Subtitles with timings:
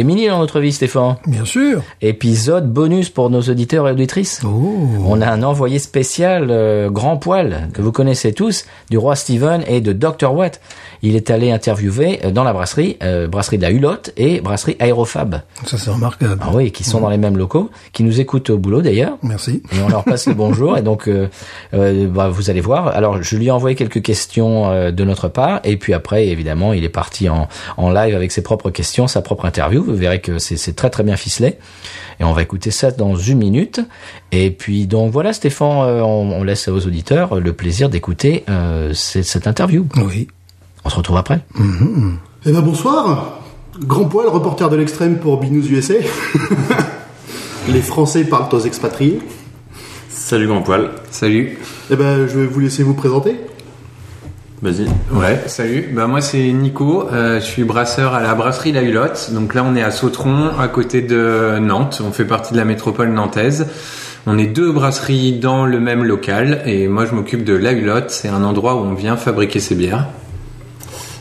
[0.00, 1.16] est mini dans notre vie, Stéphane.
[1.26, 1.82] Bien sûr.
[2.00, 4.42] Épisode bonus pour nos auditeurs et auditrices.
[4.44, 4.88] Oh.
[5.06, 9.62] On a un envoyé spécial euh, grand poil que vous connaissez tous du roi Steven
[9.66, 10.60] et de Dr Watt.
[11.02, 14.76] Il est allé interviewer euh, dans la brasserie, euh, brasserie de la Hulotte et brasserie
[14.80, 15.42] Aérofab.
[15.66, 16.40] Ça, c'est remarquable.
[16.40, 19.18] Ah oui, qui sont dans les mêmes locaux, qui nous écoutent au boulot d'ailleurs.
[19.22, 19.62] Merci.
[19.72, 20.76] Et on leur passe le bonjour.
[20.78, 21.28] Et donc, euh,
[21.74, 22.88] euh, bah, vous allez voir.
[22.88, 25.60] Alors, je lui ai envoyé quelques questions euh, de notre part.
[25.64, 29.22] Et puis après, évidemment, il est parti en, en live avec ses propres questions, sa
[29.22, 29.83] propre interview.
[29.84, 31.56] Vous verrez que c'est très très bien ficelé.
[32.20, 33.80] Et on va écouter ça dans une minute.
[34.32, 38.92] Et puis, donc voilà, Stéphane, euh, on, on laisse aux auditeurs le plaisir d'écouter euh,
[38.94, 39.86] cette interview.
[39.96, 40.28] Oui.
[40.84, 41.40] On se retrouve après.
[42.46, 43.40] Eh ben bonsoir,
[43.80, 45.94] Grand Poil, reporter de l'extrême pour Binous USA.
[47.68, 49.18] Les Français parlent aux expatriés.
[50.10, 50.90] Salut Grand Poil.
[51.10, 51.58] Salut.
[51.90, 53.36] Eh ben je vais vous laisser vous présenter.
[54.64, 54.86] Vas-y.
[55.14, 55.90] Ouais, salut.
[55.92, 59.28] Bah moi c'est Nico, euh, je suis brasseur à la brasserie La Hulotte.
[59.34, 62.00] Donc là on est à Sautron, à côté de Nantes.
[62.02, 63.66] On fait partie de la métropole nantaise.
[64.26, 68.08] On est deux brasseries dans le même local et moi je m'occupe de La Hulotte.
[68.08, 70.06] C'est un endroit où on vient fabriquer ses bières.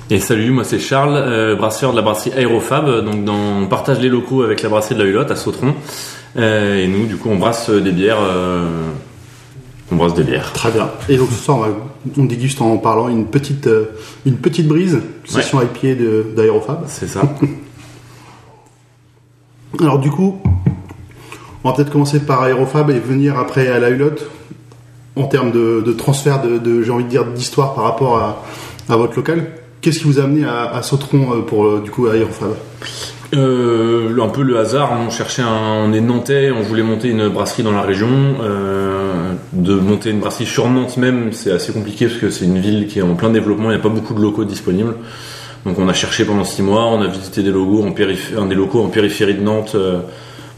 [0.09, 3.03] Et salut, moi c'est Charles, euh, brasseur de la brasserie Aérofab.
[3.03, 5.75] Donc dans- on partage les locaux avec la brasserie de la Hulotte à Sautron.
[6.37, 8.17] Euh, et nous, du coup, on brasse des bières.
[9.93, 10.51] Euh, on brasse des bières.
[10.53, 10.89] Très bien.
[11.09, 11.67] Et donc ce soir on, va-
[12.17, 13.85] on déguste en parlant une petite, euh,
[14.25, 16.83] une petite brise, session IPA de- d'Aérofab.
[16.87, 17.21] C'est ça.
[19.79, 20.39] Alors du coup,
[21.63, 24.29] on va peut-être commencer par Aérofab et venir après à la Hulotte
[25.15, 28.43] en termes de, de transfert de, de- j'ai envie de dire d'histoire par rapport à,
[28.89, 29.47] à votre local.
[29.81, 32.53] Qu'est-ce qui vous a amené à, à Sautron euh, pour euh, du coup Aérofab?
[33.35, 37.27] Euh, un peu le hasard, on cherchait un, on est nantais, on voulait monter une
[37.29, 38.07] brasserie dans la région.
[38.41, 42.59] Euh, de monter une brasserie sur Nantes même, c'est assez compliqué parce que c'est une
[42.59, 44.95] ville qui est en plein développement, il n'y a pas beaucoup de locaux disponibles.
[45.65, 48.55] Donc on a cherché pendant six mois, on a visité des logos en périph- des
[48.55, 49.99] locaux en périphérie de Nantes euh,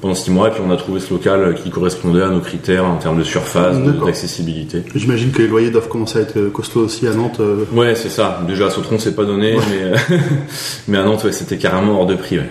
[0.01, 2.85] pendant six mois, et puis on a trouvé ce local qui correspondait à nos critères
[2.85, 4.83] en termes de surface, d'accessibilité.
[4.95, 7.39] J'imagine que les loyers doivent commencer à être costauds aussi à Nantes.
[7.39, 7.65] euh.
[7.73, 8.41] Ouais, c'est ça.
[8.47, 10.17] Déjà à Sautron, c'est pas donné, mais,
[10.87, 12.37] mais à Nantes, ouais, c'était carrément hors de prix.
[12.39, 12.49] ouais.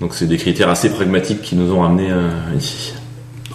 [0.00, 2.94] Donc c'est des critères assez pragmatiques qui nous ont ramenés euh, ici.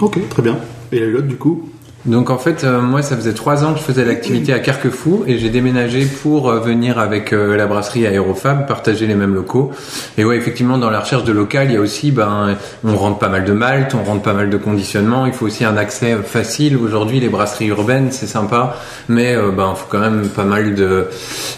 [0.01, 0.57] Ok, très bien.
[0.91, 1.69] Et la Hulotte du coup?
[2.05, 5.23] Donc en fait, euh, moi, ça faisait trois ans que je faisais l'activité à Carquefou
[5.25, 9.71] et j'ai déménagé pour euh, venir avec euh, la brasserie Aérofab, partager les mêmes locaux.
[10.17, 13.19] Et ouais, effectivement, dans la recherche de local, il y a aussi, ben, on rentre
[13.19, 15.25] pas mal de malt, on rentre pas mal de conditionnement.
[15.25, 16.75] Il faut aussi un accès facile.
[16.75, 18.75] Aujourd'hui, les brasseries urbaines, c'est sympa,
[19.07, 21.07] mais ben, faut quand même pas mal de,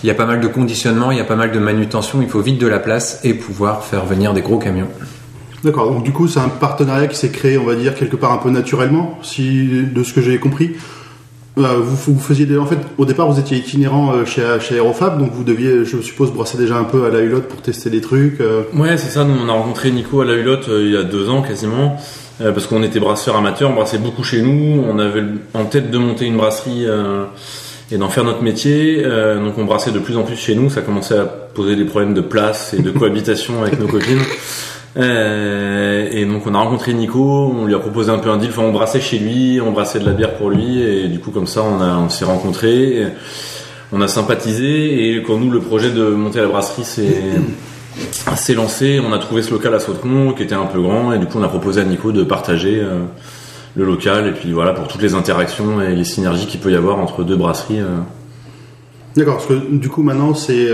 [0.04, 2.22] il y a pas mal de conditionnement, il y a pas mal de manutention.
[2.22, 4.90] Il faut vite de la place et pouvoir faire venir des gros camions.
[5.66, 8.31] D'accord, donc du coup c'est un partenariat qui s'est créé, on va dire, quelque part
[8.31, 10.72] un peu naturellement, si de ce que j'ai compris.
[11.58, 14.76] Euh, vous, vous faisiez des- en fait au départ vous étiez itinérant euh, chez, chez
[14.76, 17.90] Aérofab donc vous deviez je suppose brasser déjà un peu à la Hulotte pour tester
[17.90, 18.64] des trucs euh.
[18.76, 19.24] Ouais, c'est ça.
[19.24, 21.96] Nous, on a rencontré Nico à la Hulotte il y a deux ans quasiment,
[22.40, 24.84] parce qu'on était brasseurs amateurs, on brassait beaucoup chez nous.
[24.88, 26.86] On avait en tête de monter une brasserie
[27.90, 29.02] et d'en faire notre métier.
[29.03, 30.70] Donc, on brassait de plus en plus chez nous.
[30.70, 34.20] Ça commençait à poser des problèmes de place et de cohabitation avec nos copines.
[34.98, 37.54] Euh, et donc, on a rencontré Nico.
[37.56, 38.50] On lui a proposé un peu un deal.
[38.50, 41.32] Enfin, on brassait chez lui, on brassait de la bière pour lui, et du coup,
[41.32, 43.06] comme ça, on s'est rencontrés.
[43.92, 46.84] On a sympathisé et quand nous le projet de monter la brasserie
[48.36, 51.20] s'est lancé, on a trouvé ce local à Sautron qui était un peu grand et
[51.20, 53.04] du coup on a proposé à Nico de partager euh,
[53.76, 56.76] le local et puis voilà pour toutes les interactions et les synergies qu'il peut y
[56.76, 57.80] avoir entre deux brasseries.
[57.80, 58.00] euh.
[59.16, 60.68] D'accord, parce que du coup maintenant c'est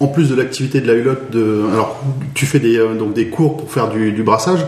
[0.00, 2.02] en plus de l'activité de la Hulotte, de, alors
[2.34, 4.60] tu fais des, euh, donc des cours pour faire du, du brassage.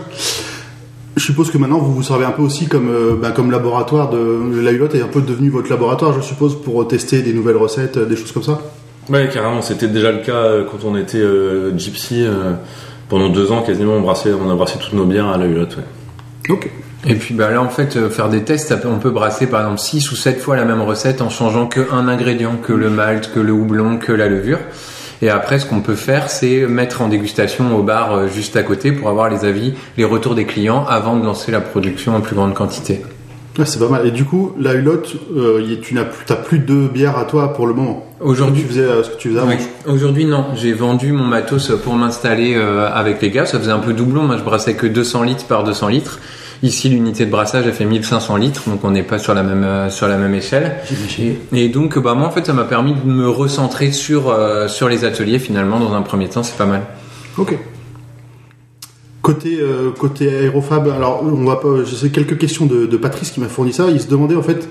[1.15, 4.09] Je suppose que maintenant vous vous servez un peu aussi comme, euh, ben, comme laboratoire
[4.09, 7.57] de la Hulotte est un peu devenu votre laboratoire, je suppose, pour tester des nouvelles
[7.57, 8.61] recettes, euh, des choses comme ça.
[9.09, 12.23] Ouais carrément, c'était déjà le cas euh, quand on était euh, Gypsy.
[12.25, 12.53] euh,
[13.09, 15.77] pendant deux ans quasiment on, brassait, on a brassé toutes nos bières à la Hulotte.
[15.77, 16.51] ouais.
[16.53, 16.69] Ok.
[17.05, 19.79] Et puis bah là en fait euh, faire des tests, on peut brasser par exemple
[19.79, 23.29] 6 ou 7 fois la même recette en changeant que un ingrédient, que le malt,
[23.33, 24.59] que le houblon, que la levure.
[25.23, 28.63] Et après ce qu'on peut faire c'est mettre en dégustation au bar euh, juste à
[28.63, 32.19] côté pour avoir les avis, les retours des clients avant de lancer la production en
[32.21, 33.01] plus grande quantité.
[33.57, 34.07] Ouais, c'est pas mal.
[34.07, 37.67] Et du coup, la Hulotte, euh, tu n'as plus, plus de bière à toi pour
[37.67, 38.05] le moment.
[38.19, 39.49] Aujourd'hui Tu faisais euh, ce que tu faisais avant.
[39.49, 39.57] Oui.
[39.85, 40.45] Aujourd'hui, non.
[40.55, 43.45] J'ai vendu mon matos pour m'installer euh, avec les gars.
[43.45, 44.23] Ça faisait un peu doublon.
[44.23, 46.19] Moi, je brassais que 200 litres par 200 litres.
[46.63, 49.63] Ici, l'unité de brassage, elle fait 1500 litres, donc on n'est pas sur la même
[49.65, 50.77] euh, sur la même échelle.
[51.51, 54.87] Et, donc, bah moi, en fait, ça m'a permis de me recentrer sur euh, sur
[54.87, 55.39] les ateliers.
[55.39, 56.83] Finalement, dans un premier temps, c'est pas mal.
[57.37, 57.57] Ok.
[59.21, 63.31] Côté, euh, côté aérofab, alors on va pas, je sais quelques questions de, de Patrice
[63.31, 63.87] qui m'a fourni ça.
[63.89, 64.67] Il se demandait en fait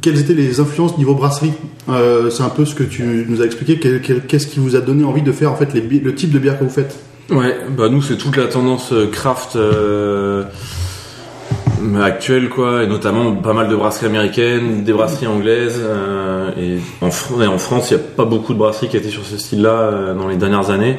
[0.00, 1.52] quelles étaient les influences niveau brasserie?
[1.88, 3.78] Euh, C'est un peu ce que tu nous as expliqué.
[3.78, 6.38] Quel- Qu'est-ce qui vous a donné envie de faire en fait les le type de
[6.40, 6.96] bière que vous faites?
[7.30, 10.42] Ouais, bah nous c'est toute la tendance craft euh,
[12.02, 17.08] actuelle quoi, et notamment pas mal de brasseries américaines, des brasseries anglaises, euh, et en,
[17.08, 19.36] Fr- et en France il n'y a pas beaucoup de brasseries qui étaient sur ce
[19.38, 20.98] style-là euh, dans les dernières années.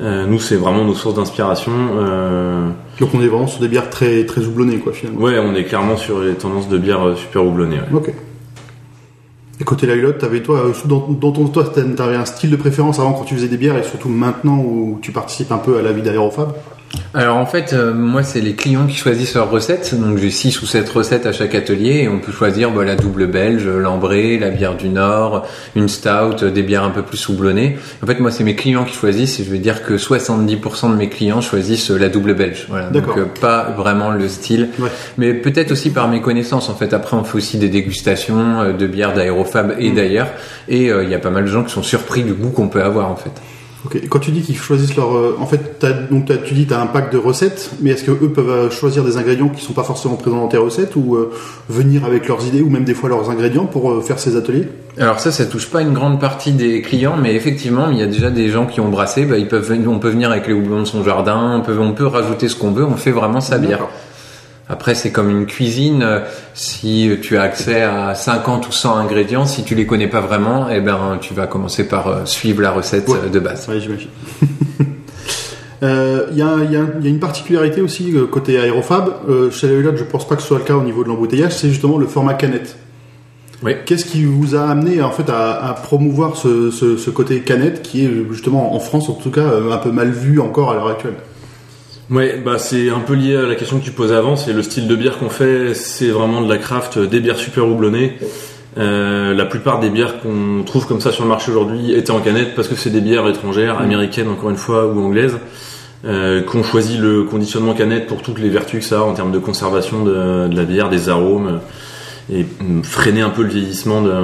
[0.00, 1.72] Euh, nous c'est vraiment nos sources d'inspiration.
[3.00, 5.20] Donc on est vraiment sur des bières très très houblonnées quoi finalement.
[5.20, 7.76] ouais, on est clairement sur les tendances de bière euh, super houblonnées.
[7.76, 7.96] ouais.
[7.96, 8.12] Ok.
[9.60, 11.64] Et côté la Hulotte, t'avais toi, dans, dans ton toi,
[11.96, 15.00] t'avais un style de préférence avant quand tu faisais des bières et surtout maintenant où
[15.02, 16.52] tu participes un peu à la vie d'Aérofab?
[17.14, 19.94] Alors en fait, euh, moi c'est les clients qui choisissent leurs recettes.
[19.98, 22.96] Donc j'ai 6 ou 7 recettes à chaque atelier et on peut choisir bah, la
[22.96, 27.76] double belge, l'ambré, la bière du Nord, une stout, des bières un peu plus houblonnées.
[28.02, 30.96] En fait, moi c'est mes clients qui choisissent et je vais dire que 70% de
[30.96, 32.66] mes clients choisissent la double belge.
[32.68, 32.90] Voilà.
[32.90, 34.90] Donc euh, pas vraiment le style, Ouais.
[35.16, 36.68] mais peut-être aussi par mes connaissances.
[36.68, 39.94] En fait, après on fait aussi des dégustations euh, de bières d'aérofab et Mm.
[39.94, 40.28] d'ailleurs.
[40.68, 42.68] Et euh, il y a pas mal de gens qui sont surpris du goût qu'on
[42.68, 43.32] peut avoir en fait.
[44.10, 46.86] Quand tu dis qu'ils choisissent leur, euh, en fait, t'as- donc tu dis t'as un
[46.86, 49.84] pack de recettes, mais est-ce que eux peuvent euh, choisir des ingrédients qui sont pas
[49.84, 51.30] forcément présents dans tes recettes ou euh,
[51.68, 54.66] venir avec leurs idées ou même des fois leurs ingrédients pour euh, faire ces ateliers?
[54.98, 58.06] Alors ça, ça touche pas une grande partie des clients, mais effectivement, il y a
[58.06, 59.24] déjà des gens qui ont brassé.
[59.24, 61.78] Bah, ils peuvent, venir- on peut venir avec les houblons de son jardin, on peut,
[61.78, 62.84] on peut rajouter ce qu'on veut.
[62.84, 63.86] On fait vraiment sa bière.
[64.70, 66.02] Après, c'est comme une cuisine.
[66.02, 66.20] euh,
[66.54, 70.68] Si tu as accès à 50 ou 100 ingrédients, si tu les connais pas vraiment,
[70.70, 73.18] eh ben, tu vas commencer par euh, suivre la recette Ouais.
[73.24, 73.68] euh, de base.
[73.68, 74.08] Ouais, j'imagine.
[75.84, 79.10] Euh, Il y, a, y y une particularité aussi euh, côté aérofab.
[79.28, 81.08] Euh, chez la Hulotte, je pense pas que ce soit le cas au niveau de
[81.08, 82.76] l'embouteillage, c'est justement le format canette.
[83.62, 83.74] Oui.
[83.86, 87.82] Qu'est-ce qui vous a amené en fait à, à promouvoir ce, ce- ce côté canette
[87.82, 90.88] qui est justement en France en tout cas un peu mal vu encore à l'heure
[90.88, 91.14] actuelle?
[92.10, 94.62] Ouais, bah c'est un peu lié à la question que tu posais avant, c'est le
[94.62, 98.16] style de bière qu'on fait, c'est vraiment de la craft, euh, des bières super houblonnées.
[98.78, 102.20] Euh, la plupart des bières qu'on trouve comme ça sur le marché aujourd'hui étaient en
[102.20, 105.36] canette parce que c'est des bières étrangères, américaines encore une fois ou anglaises,
[106.06, 109.32] euh, qu'on choisit le conditionnement canette pour toutes les vertus que ça a en termes
[109.32, 111.60] de conservation de, de la bière, des arômes
[112.32, 114.22] et mm, freiner un peu le vieillissement de,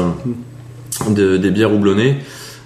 [1.10, 2.16] de- des bières houblonnées.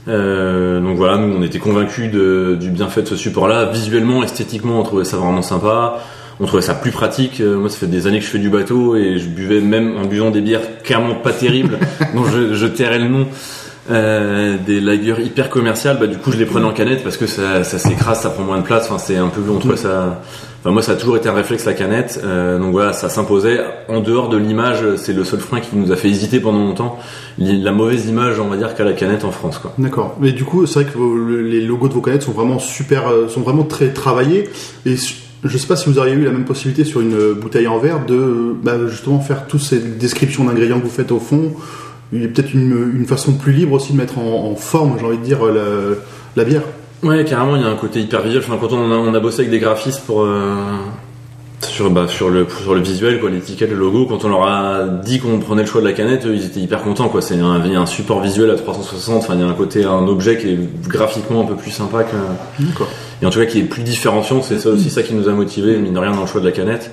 [0.09, 3.67] Euh, donc voilà, nous on était convaincus de- du bienfait de ce support-là.
[3.67, 5.99] Visuellement, esthétiquement, on trouvait ça vraiment sympa.
[6.41, 7.41] On trouvait ça plus pratique.
[7.41, 9.97] Euh, moi, ça fait des années que je fais du bateau et je buvais même
[9.97, 11.79] en buvant des bières clairement pas terribles,
[12.15, 13.27] dont je, je tairais le nom.
[13.91, 17.27] Euh, des lagers hyper commerciales, bah du coup je les prenais en canette parce que
[17.27, 18.85] ça, ça s'écrase, ça prend moins de place.
[18.91, 20.21] Enfin c'est un peu, on trouvait ça.
[20.61, 23.61] Enfin moi ça a toujours été un réflexe la canette, Euh, donc voilà ça s'imposait.
[23.89, 26.99] En dehors de l'image, c'est le seul frein qui nous a fait hésiter pendant longtemps.
[27.39, 29.73] La mauvaise image, on va dire, qu'a la canette en France quoi.
[29.79, 30.17] D'accord.
[30.21, 32.59] Mais du coup, c'est vrai que vos- le- les logos de vos canettes sont vraiment
[32.59, 34.51] super, euh, sont vraiment très travaillés.
[34.85, 34.97] Et
[35.45, 38.05] je sais pas si vous auriez eu la même possibilité sur une bouteille en verre
[38.05, 41.53] de bah, justement faire toutes ces descriptions d'ingrédients que vous faites au fond.
[42.13, 44.97] Il y a peut-être une, une façon plus libre aussi de mettre en, en forme,
[44.99, 45.63] j'ai envie de dire, la,
[46.37, 46.63] la bière.
[47.03, 48.43] Ouais, carrément, il y a un côté hyper visuel.
[48.45, 50.55] Enfin, quand on a, on a bossé avec des graphistes pour euh,
[51.63, 54.85] sur bah, sur le sur le visuel, quoi, l'étiquette, le logo, quand on leur a
[55.05, 57.23] dit qu'on prenait le choix de la canette, eux, ils étaient hyper contents, quoi.
[57.23, 59.19] C'est un, il y a un support visuel à 360.
[59.19, 62.03] Enfin, il y a un côté, un objet qui est graphiquement un peu plus sympa
[62.03, 62.17] que
[63.21, 64.43] et en tout cas qui est plus différenciant.
[64.43, 66.47] C'est ça aussi ça qui nous a motivé, mine de rien, dans le choix de
[66.47, 66.91] la canette.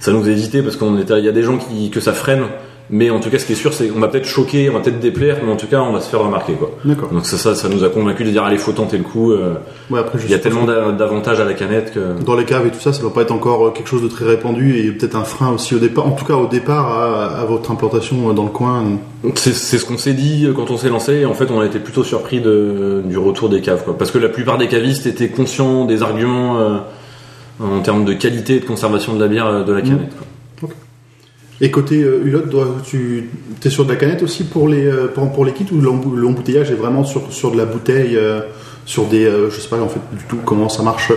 [0.00, 2.12] Ça nous a hésité parce qu'on était, il y a des gens qui que ça
[2.12, 2.44] freine.
[2.90, 4.80] Mais en tout cas, ce qui est sûr, c'est qu'on va peut-être choquer, on va
[4.80, 6.70] peut-être déplaire, mais en tout cas, on va se faire remarquer, quoi.
[6.86, 7.10] D'accord.
[7.10, 9.32] Donc ça, ça, ça nous a convaincu de dire allez, faut tenter le coup.
[9.32, 9.54] euh,
[9.90, 12.22] Ouais, après, je il y a tellement que d'avantages à la canette que.
[12.24, 14.08] dans les caves et tout ça, ça doit pas être encore euh, quelque chose de
[14.08, 17.26] très répandu et peut-être un frein aussi au départ, en tout cas au départ à,
[17.40, 18.84] à votre implantation euh, dans le coin.
[19.34, 21.12] C'est ce qu'on s'est dit quand on s'est lancé.
[21.16, 23.98] Et en fait, on a été plutôt surpris de, du retour des caves, quoi.
[23.98, 26.76] Parce que la plupart des cavistes étaient conscients des arguments euh,
[27.60, 30.16] en termes de qualité et de conservation de la bière de la canette.
[30.16, 30.26] quoi.
[31.60, 32.20] Et côté euh,
[32.84, 33.28] tu
[33.64, 36.14] es sur de la canette aussi pour les euh, pour, pour les kits ou l'embou-
[36.14, 38.40] l'embouteillage est vraiment sur, sur de la bouteille, euh,
[38.86, 41.10] sur des euh, je sais pas en fait du tout comment ça marche.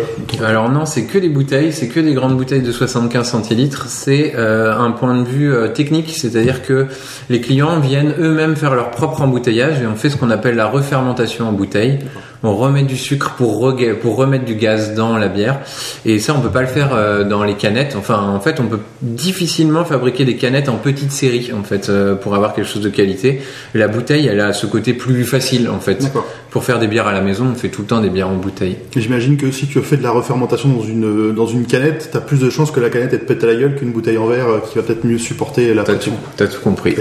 [0.44, 3.86] Alors non, c'est que des bouteilles, c'est que des grandes bouteilles de 75 centilitres.
[3.88, 6.88] C'est un point de vue technique, c'est-à-dire que
[7.30, 10.68] les clients viennent eux-mêmes faire leur propre embouteillage et on fait ce qu'on appelle la
[10.68, 12.00] refermentation en bouteille.
[12.44, 15.60] On remet du sucre pour, pour remettre du gaz dans la bière
[16.06, 17.96] et ça on peut pas le faire euh, dans les canettes.
[17.98, 22.16] Enfin en fait on peut difficilement fabriquer des canettes en petite série en fait euh,
[22.16, 23.42] pour avoir quelque chose de qualité.
[23.74, 26.12] La bouteille elle a ce côté plus facile en fait.
[26.50, 28.36] Pour faire des bières à la maison on fait tout le temps des bières en
[28.36, 28.78] bouteille.
[28.96, 32.40] J'imagine que si tu fais de la refermentation dans une dans une canette, t'as plus
[32.40, 34.48] de chances que la canette elle te pète à la gueule qu'une bouteille en verre
[34.48, 36.14] euh, qui va peut-être mieux supporter la pression.
[36.38, 36.96] t'as tout compris.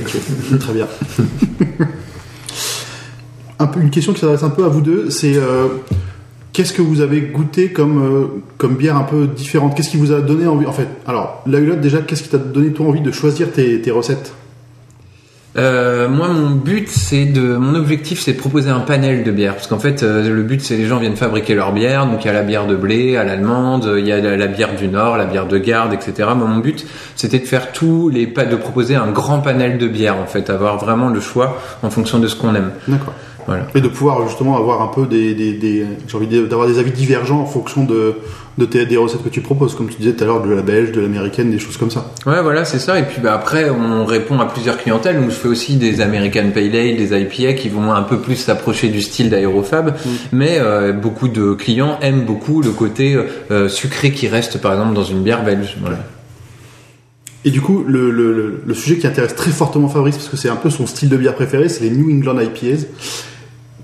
[0.60, 0.86] Très bien.
[3.60, 5.68] un peu, une question qui s'adresse un peu à vous deux, c'est euh,
[6.52, 8.26] qu'est-ce que vous avez goûté comme, euh,
[8.56, 9.76] comme bière un peu différente?
[9.76, 12.38] Qu'est-ce qui vous a donné envie En fait, alors, la Hulotte, déjà, qu'est-ce qui t'a
[12.38, 14.32] donné toi envie de choisir tes, tes recettes?
[15.56, 19.54] Euh, moi, mon but, c'est de, mon objectif, c'est de proposer un panel de bières,
[19.54, 22.06] parce qu'en fait, euh, le but, c'est les gens viennent fabriquer leur bière.
[22.06, 24.46] Donc, il y a la bière de blé, à l'allemande, il y a la, la
[24.46, 26.28] bière du Nord, la bière de garde, etc.
[26.36, 26.86] Moi, mon but,
[27.16, 30.50] c'était de faire tous les pas, de proposer un grand panel de bières, en fait,
[30.50, 32.70] avoir vraiment le choix en fonction de ce qu'on aime.
[32.86, 33.14] D'accord.
[33.50, 33.66] Voilà.
[33.74, 36.92] Et de pouvoir justement avoir un peu des, des, des j'ai envie d'avoir des avis
[36.92, 38.14] divergents en fonction de,
[38.58, 40.62] de tes, des recettes que tu proposes, comme tu disais tout à l'heure, de la
[40.62, 42.12] belge, de l'américaine, des choses comme ça.
[42.26, 43.00] Ouais, voilà, c'est ça.
[43.00, 45.18] Et puis bah, après, on répond à plusieurs clientèles.
[45.20, 48.36] Donc, je fais aussi des American Pale Ale, des IPA qui vont un peu plus
[48.36, 49.96] s'approcher du style d'Aérofab.
[50.30, 53.18] Mais euh, beaucoup de clients aiment beaucoup le côté
[53.50, 55.76] euh, sucré qui reste, par exemple, dans une bière belge.
[55.80, 55.98] Voilà.
[57.44, 58.12] Et du coup, le,
[58.64, 61.16] le sujet qui intéresse très fortement Fabrice, parce que c'est un peu son style de
[61.16, 62.86] bière préféré, c'est les New England IPAs.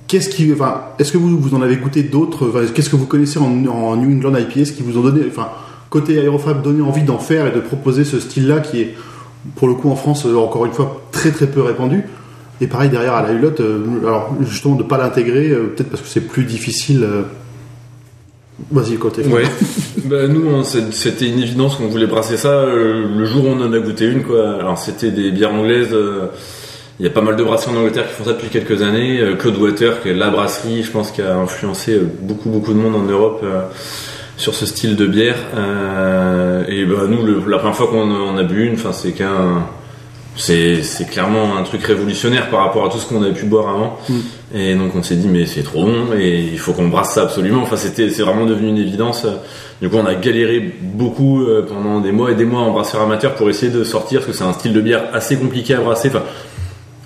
[0.08, 3.38] Qu'est-ce qui, enfin, est-ce que vous, vous en avez goûté d'autres Qu'est-ce que vous connaissez
[3.38, 5.48] en, en New England IPAs qui vous ont donné, enfin,
[5.90, 8.94] côté Aérofab, donné envie d'en faire et de proposer ce style-là qui est,
[9.54, 12.04] pour le coup, en France, euh, encore une fois, très très peu répandu.
[12.60, 16.02] Et pareil derrière à la Hulotte, euh, alors justement de pas l'intégrer, euh, peut-être parce
[16.02, 17.06] que c'est plus difficile.
[18.70, 19.22] Vas-y, côté.
[19.22, 19.42] Ouais.
[20.04, 23.78] bah, nous, c'était une évidence qu'on voulait brasser ça le jour où on en a
[23.78, 24.54] goûté une, quoi.
[24.54, 25.94] Alors, c'était des bières anglaises.
[26.98, 29.20] Il y a pas mal de brasseries en Angleterre qui font ça depuis quelques années.
[29.20, 32.78] Euh, Cloudwater, qui est la brasserie, je pense, qui a influencé euh, beaucoup, beaucoup de
[32.78, 33.60] monde en Europe euh,
[34.38, 35.36] sur ce style de bière.
[35.54, 39.66] Euh, et bah, nous, le- la première fois qu'on en a bu une, c'est qu'un.
[40.38, 43.98] C'est, clairement un truc révolutionnaire par rapport à tout ce qu'on avait pu boire avant.
[44.54, 47.22] Et donc on s'est dit mais c'est trop bon et il faut qu'on brasse ça
[47.22, 47.62] absolument.
[47.62, 49.26] Enfin c'était c'est vraiment devenu une évidence.
[49.80, 53.34] Du coup on a galéré beaucoup pendant des mois et des mois en brasseur amateur
[53.34, 56.10] pour essayer de sortir parce que c'est un style de bière assez compliqué à brasser.
[56.10, 56.24] Enfin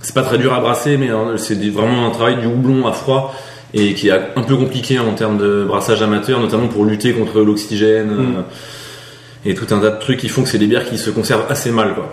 [0.03, 2.93] c'est pas très dur à brasser mais euh, c'est vraiment un travail du houblon à
[2.93, 3.35] froid
[3.73, 7.41] et qui est un peu compliqué en termes de brassage amateur, notamment pour lutter contre
[7.41, 8.43] l'oxygène euh,
[9.45, 11.47] et tout un tas de trucs qui font que c'est des bières qui se conservent
[11.49, 12.13] assez mal quoi.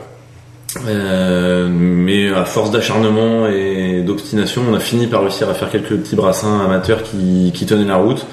[0.87, 5.95] Euh, mais à force d'acharnement et d'obstination, on a fini par réussir à faire quelques
[5.95, 8.25] petits brassins amateurs qui, qui tenaient la route.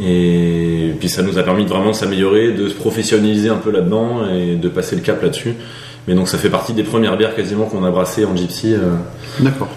[0.00, 4.28] Et puis ça nous a permis de vraiment s'améliorer, de se professionnaliser un peu là-dedans
[4.32, 5.54] et de passer le cap là-dessus.
[6.10, 8.74] Mais donc ça fait partie des premières bières quasiment qu'on a brassées en gypsy.
[8.74, 8.96] euh.
[9.38, 9.68] D'accord.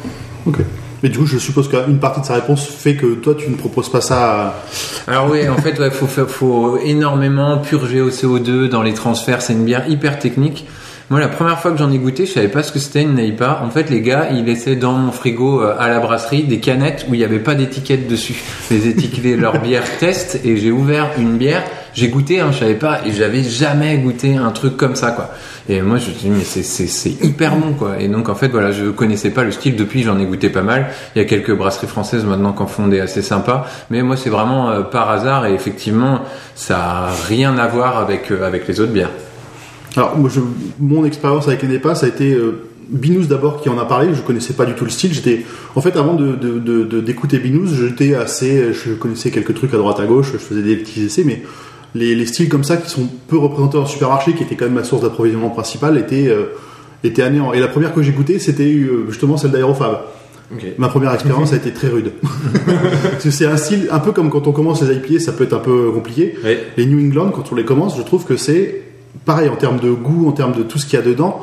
[0.47, 0.61] Ok.
[1.03, 3.55] Mais du coup, je suppose qu'une partie de sa réponse fait que toi, tu ne
[3.55, 4.55] proposes pas ça.
[5.05, 5.11] À...
[5.11, 5.91] Alors oui, en fait, il
[6.27, 9.43] faut, énormément purger au CO2 dans les transferts.
[9.43, 10.65] C'est une bière hyper technique.
[11.11, 13.13] Moi, la première fois que j'en ai goûté, je savais pas ce que c'était une
[13.13, 13.61] NAIPA.
[13.63, 17.05] En fait, les gars, ils laissaient dans mon frigo euh, à la brasserie des canettes
[17.07, 18.41] où il n'y avait pas d'étiquette dessus.
[18.71, 21.63] Les étiquetaient leur bière test et j'ai ouvert une bière.
[21.93, 25.29] J'ai goûté, hein, je savais pas, et j'avais jamais goûté un truc comme ça, quoi.
[25.69, 27.99] Et moi, je me suis dit, mais c'est, hyper bon, quoi.
[27.99, 29.77] Et donc, en fait, voilà, je connaissais pas le style.
[29.77, 30.87] Depuis, j'en ai goûté pas mal.
[31.15, 33.65] Il y a quelques brasseries françaises maintenant qui en font des assez sympas.
[33.89, 36.21] Mais moi, c'est vraiment euh, par hasard et effectivement,
[36.55, 39.11] ça a rien à voir avec, euh, avec les autres bières.
[39.95, 40.29] Alors, moi,
[40.79, 44.13] mon expérience avec les NEPA, ça a été euh, Binous d'abord qui en a parlé.
[44.13, 45.13] Je connaissais pas du tout le style.
[45.13, 50.05] J'étais, en fait, avant d'écouter Binous, j'étais assez, je connaissais quelques trucs à droite à
[50.05, 50.31] gauche.
[50.33, 51.41] Je faisais des petits essais, mais
[51.95, 54.73] les, les styles comme ça qui sont peu représentés en supermarché, qui était quand même
[54.73, 56.45] ma source d'approvisionnement principale, étaient, euh,
[57.03, 57.53] étaient néant.
[57.53, 59.99] Et la première que j'ai goûtée, c'était euh, justement celle d'Aérofab.
[60.77, 62.11] Ma première expérience a été très rude.
[63.19, 65.59] C'est un style, un peu comme quand on commence les IPA, ça peut être un
[65.59, 66.35] peu compliqué.
[66.77, 68.81] Les New England, quand on les commence, je trouve que c'est
[69.25, 71.39] pareil en termes de goût, en termes de tout ce qu'il y a dedans,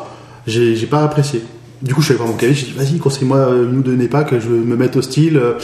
[0.47, 1.43] j'ai pas apprécié.
[1.83, 3.83] Du coup, je suis allé voir mon cahier, j'ai dit vas-y, conseille-moi euh, une ou
[3.83, 5.39] deux NEPA que je me mette au style.
[5.39, 5.55] euh,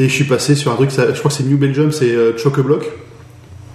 [0.00, 2.90] Et je suis passé sur un truc, je crois que c'est New Belgium, c'est Choc-a-Block.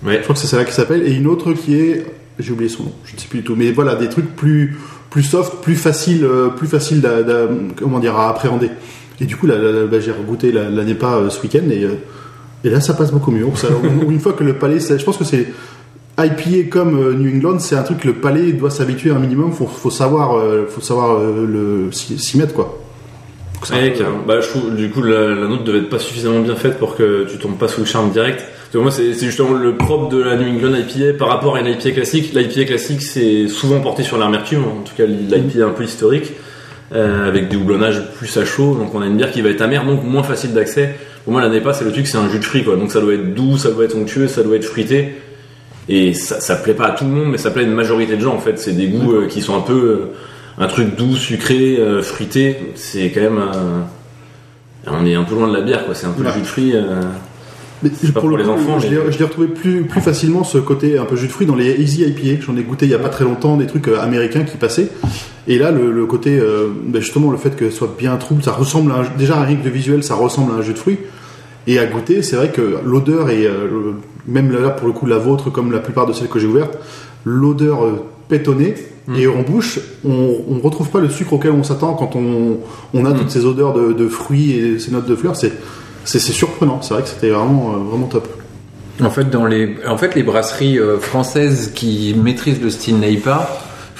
[0.05, 0.17] Ouais.
[0.17, 1.03] Je crois que c'est celle-là qui s'appelle.
[1.07, 2.05] Et une autre qui est,
[2.39, 3.55] j'ai oublié son nom, je ne sais plus du tout.
[3.55, 4.77] Mais voilà, des trucs plus,
[5.09, 7.01] plus soft, plus facile, euh, plus facile
[7.77, 8.69] comment dire, à appréhender.
[9.19, 11.69] Et du coup, là, là, là, bah, j'ai goûté la, la NEPA euh, ce week-end
[11.69, 11.95] et, euh,
[12.63, 13.45] et là, ça passe beaucoup mieux.
[13.55, 13.67] Ça-
[14.09, 15.47] une fois que le palais, ça- je pense que c'est
[16.19, 19.51] IPA comme euh, New England, c'est un truc que le palais doit s'habituer un minimum.
[19.51, 20.35] Faut, faut savoir,
[20.69, 22.79] faut savoir le s'y mettre quoi.
[23.71, 24.23] Ouais, carrément.
[24.27, 26.95] Bah, je trouve, du coup, la, la note devait être pas suffisamment bien faite pour
[26.95, 28.43] que tu tombes pas sous le charme direct.
[28.73, 31.91] Moi, c'est justement le propre de la New England IPA par rapport à une IPA
[31.91, 32.33] classique.
[32.33, 36.31] L'IPA classique, c'est souvent porté sur l'amertume, en tout cas l'IPA un peu historique,
[36.93, 38.75] euh, avec des houblonnages plus à chaud.
[38.75, 40.95] Donc on a une bière qui va être amère, donc moins facile d'accès.
[41.25, 42.77] Pour moi, la NEPA, c'est le truc, c'est un jus de fruits, quoi.
[42.77, 45.15] Donc ça doit être doux, ça doit être onctueux, ça doit être fruité.
[45.89, 48.15] Et ça, ça plaît pas à tout le monde, mais ça plaît à une majorité
[48.15, 48.57] de gens, en fait.
[48.57, 50.13] C'est des goûts euh, qui sont un peu euh,
[50.63, 52.55] un truc doux, sucré, fruité.
[52.75, 53.41] C'est quand même
[54.87, 55.93] on est un peu loin de la bière, quoi.
[55.93, 56.29] C'est un peu Ouais.
[56.29, 56.73] le jus de fruits.
[57.83, 60.01] Mais pour, pour le les coup, enfants, je mais- l'ai je l'ai retrouvé plus, plus
[60.01, 62.41] facilement ce côté un peu jus de fruits dans les Easy IPA.
[62.45, 64.89] J'en ai goûté il y a pas très longtemps des trucs euh, américains qui passaient.
[65.47, 68.43] Et là, le, le côté, euh, ben justement, le fait que ce soit bien trouble,
[68.43, 70.77] ça ressemble à un, déjà un rythme de visuel, ça ressemble à un jus de
[70.77, 70.99] fruits.
[71.67, 73.93] Et à goûter, c'est vrai que l'odeur et euh, le-
[74.27, 76.77] même là pour le coup la vôtre comme la plupart de celles que j'ai ouvertes,
[77.25, 78.75] l'odeur euh, pétonnée.
[79.07, 79.15] Mm.
[79.15, 82.57] Et en bouche, on, on retrouve pas le sucre auquel on s'attend quand on,
[82.93, 83.17] on a Mm.
[83.17, 85.35] toutes ces odeurs de, de fruits et ces notes de fleurs.
[85.35, 85.51] C'est,
[86.05, 86.81] c'est, surprenant.
[86.81, 88.27] C'est vrai que c'était vraiment, euh, vraiment top.
[89.01, 93.49] En fait, dans les, en fait, les brasseries euh, françaises qui maîtrisent le style Neipa,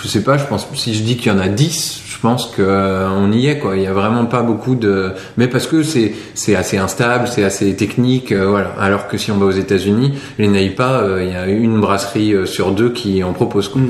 [0.02, 2.48] je sais pas, je pense, si je dis qu'il y en a 10, je pense
[2.48, 3.76] que euh, y est, quoi.
[3.76, 7.44] Il y a vraiment pas beaucoup de, mais parce que c'est, c'est assez instable, c'est
[7.44, 8.74] assez technique, euh, voilà.
[8.80, 12.36] Alors que si on va aux États-Unis, les Neipa, euh, il y a une brasserie
[12.46, 13.82] sur deux qui en propose, quoi.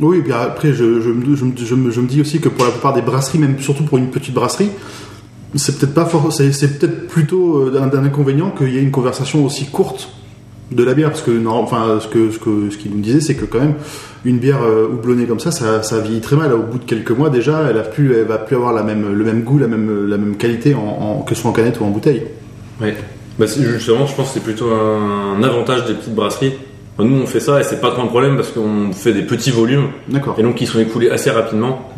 [0.00, 3.38] Oui, et puis après, je, je me dis aussi que pour la plupart des brasseries,
[3.38, 4.70] même surtout pour une petite brasserie,
[5.56, 9.44] c'est peut-être pas c'est, peut-être plutôt euh, d'un, d'un inconvénient qu'il y ait une conversation
[9.44, 10.08] aussi courte
[10.70, 13.20] de la bière, parce que non, enfin, ce que ce que ce qu'il nous disait,
[13.20, 13.74] c'est que quand même
[14.24, 16.52] une bière euh, houblonnée comme ça, ça, ça vieillit très mal.
[16.52, 19.12] Au bout de quelques mois, déjà, elle a plus, elle va plus avoir la même
[19.12, 21.80] le même goût, la même la même qualité, en, en- que ce soit en canette
[21.80, 22.22] ou en bouteille.
[22.80, 22.94] Ouais.
[23.36, 26.52] Bah, justement, je pense que c'est plutôt un avantage des petites brasseries.
[26.96, 29.22] Enfin, nous, on fait ça et c'est pas trop un problème parce qu'on fait des
[29.22, 30.36] petits volumes D'accord.
[30.38, 31.90] et donc qui sont écoulés assez rapidement.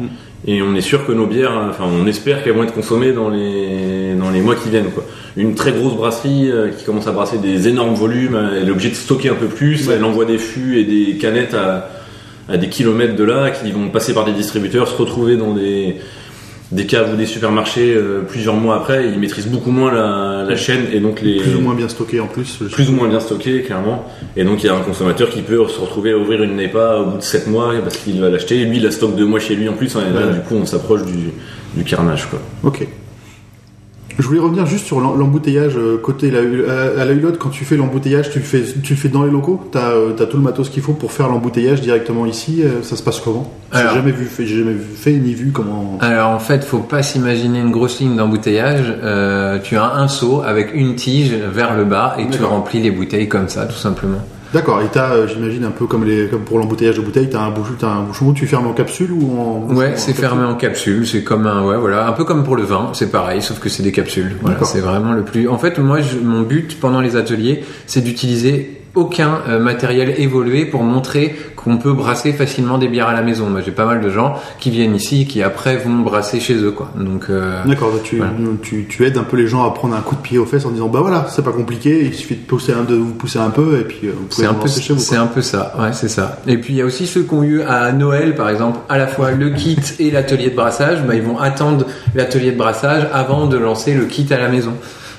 [0.47, 3.29] Et on est sûr que nos bières, enfin, on espère qu'elles vont être consommées dans
[3.29, 4.91] les dans les mois qui viennent.
[4.91, 5.05] Quoi.
[5.37, 8.71] Une très grosse brasserie euh, qui commence à brasser des énormes volumes, euh, elle est
[8.71, 9.87] obligée de stocker un peu plus.
[9.87, 9.95] Ouais.
[9.97, 11.91] Elle envoie des fûts et des canettes à,
[12.49, 15.97] à des kilomètres de là qui vont passer par des distributeurs, se retrouver dans des
[16.73, 19.07] des caves ou des supermarchés euh, plusieurs mois après.
[19.09, 22.19] Ils maîtrisent beaucoup moins la, la chaîne et donc les Plus ou moins bien stocké
[22.19, 22.59] en plus.
[22.73, 24.05] plus ou moins bien stocké, clairement.
[24.37, 26.97] Et donc, il y a un consommateur qui peut se retrouver à ouvrir une NEPA
[27.01, 28.65] au bout de 7 mois parce qu'il va l'acheter.
[28.65, 29.95] Lui, il la stocke deux mois chez lui en plus.
[29.95, 30.33] Et là, Ouais.
[30.35, 31.31] du coup, on s'approche du,
[31.77, 32.41] du carnage, quoi.
[32.65, 32.87] Ok.
[34.19, 37.39] Je voulais revenir juste sur l'em- l'embouteillage euh, côté la, à à la hulotte.
[37.39, 39.61] Quand tu fais l'embouteillage, tu le fais, tu le fais dans les locaux?
[39.73, 42.63] T'as euh, as tout le matos qu'il faut pour faire l'embouteillage directement ici.
[42.63, 43.51] euh, Ça se passe comment?
[43.73, 45.97] J'ai jamais vu, j'ai jamais vu fait ni vu comment.
[46.01, 48.93] Alors en fait, faut pas s'imaginer une grosse ligne d'embouteillage.
[49.03, 52.91] Euh, tu as un seau avec une tige vers le bas et tu remplis les
[52.91, 54.19] bouteilles comme ça, tout simplement.
[54.53, 54.81] D'accord.
[54.83, 57.51] Et t'as, euh, j'imagine un peu comme les, comme pour l'embouteillage de bouteilles, t'as un
[57.51, 58.33] bouchon, t'as un bouchon.
[58.33, 61.07] Tu fermes en capsule ou en Ouais, c'est fermé en capsule.
[61.07, 62.91] C'est comme un, ouais, voilà, un peu comme pour le vin.
[62.93, 64.37] C'est pareil, sauf que c'est des capsules.
[64.43, 65.49] Voilà, c'est vraiment le plus.
[65.49, 70.67] En fait, moi, je- mon but pendant les ateliers, c'est d'utiliser aucun euh, matériel évolué
[70.67, 73.49] pour montrer qu'on peut brasser facilement des bières à la maison.
[73.49, 76.73] Moi, j'ai pas mal de gens qui viennent ici, qui après vont brasser chez eux,
[76.73, 76.91] quoi.
[76.97, 78.33] Donc, euh, D'accord, tu, Voilà.
[78.63, 80.67] tu, tu aides un peu les gens à prendre un coup de pied aux fesses
[80.67, 83.39] en disant bah voilà, c'est pas compliqué, il suffit de pousser un, de vous pousser
[83.39, 85.01] un peu et puis euh, vous pouvez un peu, chez vous.
[85.01, 86.39] c'est un peu ça, ouais, c'est ça.
[86.47, 88.99] Et puis il y a aussi ceux qui ont eu à Noël, par exemple, à
[88.99, 91.03] la fois le kit et l'atelier de brassage.
[91.07, 94.73] Bah, ils vont attendre l'atelier de brassage avant de lancer le kit à la maison.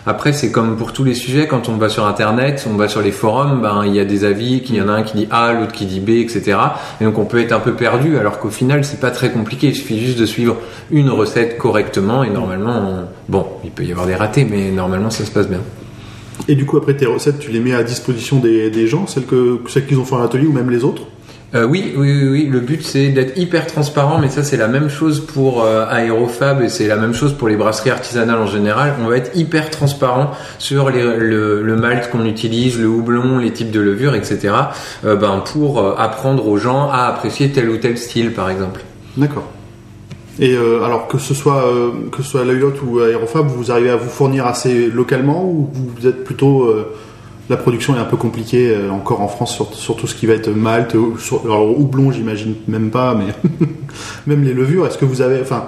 [0.06, 3.02] Après, c'est comme pour tous les sujets, quand on va sur Internet, on va sur
[3.02, 5.28] les forums, ben il y a des avis, qu'il y en a un qui dit
[5.32, 6.58] A, l'autre qui dit B, etc.
[7.00, 9.68] Et donc on peut être un peu perdu, alors qu'au final, c'est pas très compliqué.
[9.68, 10.58] Il suffit juste de suivre
[10.92, 15.10] une recette correctement et normalement, on- bon, il peut y avoir des ratés, mais normalement
[15.10, 15.62] ça se passe bien.
[16.50, 19.60] Et du coup, après tes recettes, tu les mets à disposition des, gens, celles que
[19.70, 21.04] celles qu'ils ont fait en atelier ou même les autres?
[21.56, 22.48] Euh, oui, oui, oui.
[22.48, 26.64] Le but c'est d'être hyper transparent, mais ça c'est la même chose pour euh, Aérofab
[26.64, 28.96] et c'est la même chose pour les brasseries artisanales en général.
[29.00, 33.80] On va être hyper transparent sur le, malt qu'on utilise, le houblon, les types de
[33.80, 34.54] levure, etc.
[35.06, 38.82] euh, ben, pour euh, apprendre aux gens à apprécier tel ou tel style, par exemple.
[39.16, 39.48] D'accord.
[40.40, 42.42] Et alors que ce soit euh, que ce soit
[42.88, 46.74] ou à Aérofab, vous arrivez à vous fournir assez localement ou vous êtes plutôt
[47.50, 50.26] la production est un peu compliquée euh, encore en France sur, sur tout ce qui
[50.28, 53.34] va être malt, ou- sur, alors houblon j'imagine même pas, mais
[54.28, 54.86] même les levures.
[54.88, 55.66] Est-ce que vous avez, enfin,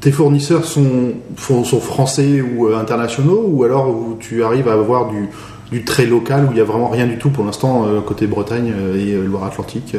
[0.00, 5.28] tes fournisseurs sont français ou euh, internationaux ou alors tu arrives à avoir du
[5.70, 8.26] du très local où il y a vraiment rien du tout pour l'instant euh, côté
[8.26, 9.96] Bretagne et Loire-Atlantique.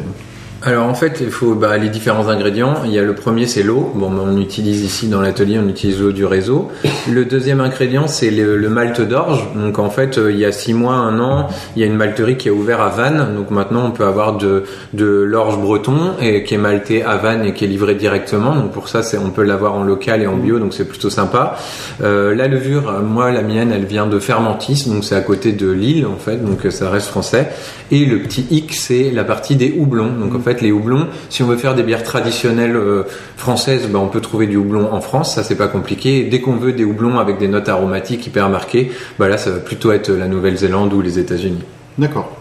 [0.65, 2.75] Alors en fait, il faut bah, les différents ingrédients.
[2.85, 3.91] Il y a le premier, c'est l'eau.
[3.95, 6.69] Bon, bah, on utilise ici dans l'atelier, on utilise l'eau du réseau.
[7.09, 9.45] Le deuxième ingrédient, c'est le, le malt d'orge.
[9.55, 11.97] Donc en fait, euh, il y a six mois, un an, il y a une
[11.97, 13.35] malterie qui a ouvert à Vannes.
[13.35, 17.43] Donc maintenant, on peut avoir de, de l'orge breton et qui est malté à Vannes
[17.43, 18.55] et qui est livré directement.
[18.55, 21.57] Donc pour ça, on peut l'avoir en local et en bio, donc c'est plutôt sympa.
[22.01, 25.69] Euh, la levure, moi, la mienne, elle vient de Fermentis, donc c'est à côté de
[25.69, 27.49] Lille en fait, donc ça reste français.
[27.91, 30.13] Et le petit hic, c'est la partie des houblons.
[30.13, 33.03] Donc en fait, les houblons, si on veut faire des bières traditionnelles euh,
[33.37, 36.23] françaises, ben, on peut trouver du houblon en France, ça c'est pas compliqué.
[36.23, 39.59] Dès qu'on veut des houblons avec des notes aromatiques hyper marquées, bah là ça va
[39.59, 41.63] plutôt être la Nouvelle-Zélande ou les États-Unis.
[41.97, 42.35] D'accord.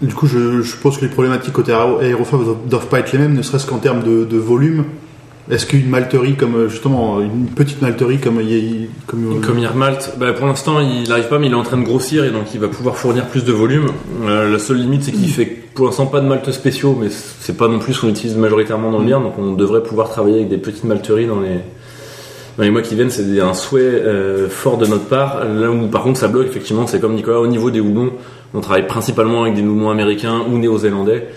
[0.00, 3.34] Du coup, je, suppose que les problématiques côté aéro- aérophobe doivent, pas être les mêmes,
[3.34, 4.84] ne serait-ce qu'en termes de volume.
[5.50, 10.14] Est-ce qu'une malterie comme euh, justement une petite malterie comme il comme, euh, Comme Irmalt,
[10.16, 12.54] bah, pour l'instant il n'arrive pas, mais il est en train de grossir et donc
[12.54, 13.88] il va pouvoir fournir plus de volume.
[14.24, 17.56] Euh, la seule limite, c'est qu'il fait pour l'instant pas de malt spéciaux, mais c'est
[17.56, 20.36] pas non plus ce qu'on utilise majoritairement dans le bière, donc on devrait pouvoir travailler
[20.36, 21.58] avec des petites malteries dans les
[22.58, 25.42] dans les mois qui viennent, c'est un souhait euh, fort de notre part.
[25.44, 28.12] Là où par contre ça bloque, effectivement, c'est comme Nicolas, au niveau des houblons,
[28.54, 31.28] on travaille principalement avec des houblons américains ou néo-zélandais.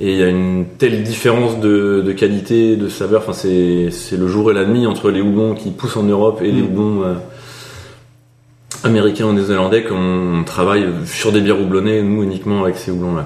[0.00, 4.16] Et il y a une telle différence de, de qualité, de saveur, enfin c'est, c'est
[4.16, 6.64] le jour et la nuit entre les houblons qui poussent en Europe et les Mm.
[6.64, 7.14] houblons euh,
[8.82, 13.24] américains ou néo-zélandais qu'on travaille sur des bières houblonnées, nous uniquement avec ces houblons-là.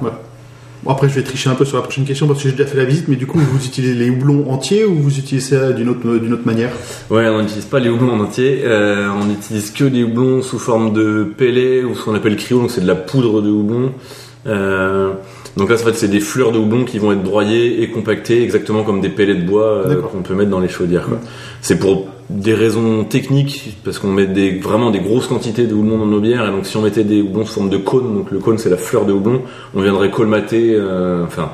[0.85, 2.69] Bon, après, je vais tricher un peu sur la prochaine question parce que j'ai déjà
[2.69, 5.73] fait la visite, mais du coup, vous utilisez les houblons entiers ou vous utilisez ça
[5.73, 6.71] d'une autre, d'une autre manière?
[7.11, 10.59] Ouais, on n'utilise pas les houblons en entier, euh, on utilise que des houblons sous
[10.61, 13.93] forme de pellets ou ce qu'on appelle cryo, donc c'est de la poudre de houblon.
[14.47, 15.15] Euh,
[15.59, 18.43] donc là, en fait, c'est des fleurs de houblon qui vont être broyées et compactées
[18.43, 21.07] exactement comme des pellets de bois euh, qu'on peut mettre dans les chaudières.
[21.07, 21.19] quoi.
[21.61, 25.99] C'est pour des raisons techniques, parce qu'on met des, vraiment des grosses quantités de houblon
[25.99, 28.31] dans nos bières, et donc si on mettait des houblons sous forme de cône, donc
[28.31, 29.43] le cône c'est la fleur de houblon,
[29.75, 31.51] on viendrait colmater, euh, enfin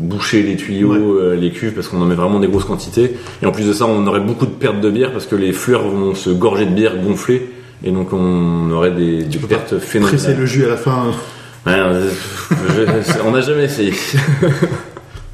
[0.00, 0.98] boucher les tuyaux, Ouais.
[1.00, 3.14] euh, les cuves, parce qu'on en met vraiment des grosses quantités.
[3.42, 5.52] Et en plus de ça, on aurait beaucoup de pertes de bière, parce que les
[5.52, 7.48] fleurs vont se gorger de bière gonflée,
[7.84, 10.36] et donc on aurait des, des pertes Presser phénoménales.
[10.38, 11.06] le jus à la fin.
[11.66, 12.10] Ouais, euh,
[12.76, 13.92] je- on n'a jamais essayé.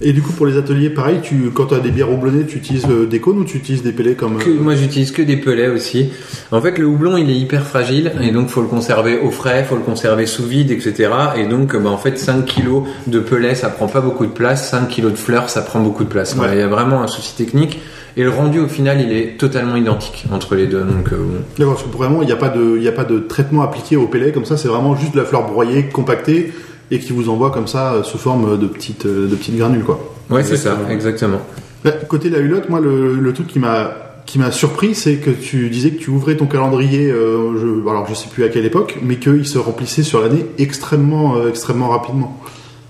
[0.01, 2.59] Et du coup, pour les ateliers, pareil, tu, quand tu as des bières houblonnées, tu
[2.59, 4.39] utilises euh, des cônes ou tu utilises des pellets comme.
[4.39, 6.11] Que- moi j'utilise que des pellets aussi.
[6.53, 9.65] En fait le houblon il est hyper fragile et donc faut le conserver au frais,
[9.69, 11.11] faut le conserver sous vide, etc.
[11.37, 14.71] Et donc bah, en fait 5 kilos de pellets ça prend pas beaucoup de place,
[14.71, 16.37] 5 kilos de fleurs ça prend beaucoup de place.
[16.37, 16.47] Ouais.
[16.53, 17.81] Il y a vraiment un souci technique
[18.19, 20.81] et le rendu au final il est totalement identique entre les deux.
[20.83, 21.39] Donc euh, bon.
[21.59, 23.97] D'accord, parce que vraiment, il n'y a, pas de- y a pas de traitement appliqué
[23.97, 26.53] au pellet comme ça, c'est vraiment juste de la fleur broyée, compactée,
[26.91, 29.85] et qui vous envoie comme ça euh, sous forme de petites, euh, de petites granules,
[29.85, 29.99] quoi.
[30.31, 30.91] ouais c'est ça, Exactement.
[30.91, 31.41] exactement.
[31.85, 33.93] Bah, Côté la hulotte, moi, le, le truc qui m'a
[34.27, 38.07] qui m'a surpris, c'est que tu disais que tu ouvrais ton calendrier, euh, je, alors
[38.07, 41.89] je sais plus à quelle époque, mais qu'il se remplissait sur l'année extrêmement, euh, extrêmement
[41.89, 42.39] rapidement.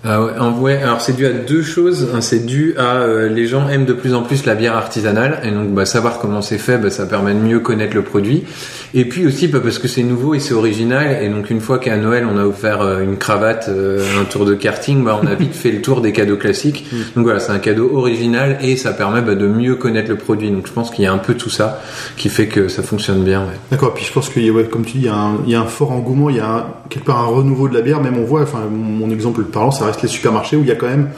[0.05, 2.07] Ah ouais, en vrai, alors c'est dû à deux choses.
[2.15, 2.21] hein.
[2.21, 5.51] C'est dû à euh, les gens aiment de plus en plus la bière artisanale et
[5.51, 8.45] donc bah, savoir comment c'est fait, bah, ça permet de mieux connaître le produit.
[8.93, 11.79] Et puis aussi bah, parce que c'est nouveau et c'est original et donc une fois
[11.79, 15.27] qu'à Noël on a offert euh, une cravate, euh, un tour de karting, bah, on
[15.27, 16.85] a vite fait le tour des cadeaux classiques.
[17.17, 20.49] Donc voilà, c'est un cadeau original et ça permet bah, de mieux connaître le produit.
[20.49, 21.81] Donc je pense qu'il y a un peu tout ça
[22.15, 23.41] qui fait que ça fonctionne bien.
[23.41, 23.47] Ouais.
[23.69, 25.39] D'accord, puis je pense qu'il y a, ouais, comme tu dis, il y, a un,
[25.45, 27.73] il y a un fort engouement, il y a un- quelque part un renouveau de
[27.73, 30.71] la bière, même on voit, enfin mon exemple parlant, ça les supermarchés où il y
[30.71, 31.09] a quand même,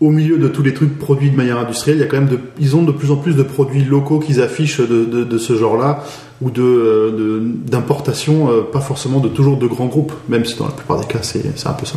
[0.00, 2.38] au milieu de tous les trucs produits de manière industrielle, il y a quand même
[2.58, 6.04] ils ont de plus en plus de produits locaux qu'ils affichent de, ce genre-là,
[6.42, 10.66] ou de, euh, d'importation, euh, pas forcément de toujours de grands groupes, même si dans
[10.66, 11.96] la plupart des cas c'est un peu ça.